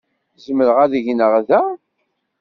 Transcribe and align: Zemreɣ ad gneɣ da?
Zemreɣ 0.45 0.77
ad 0.83 0.93
gneɣ 1.05 1.33
da? 1.47 1.61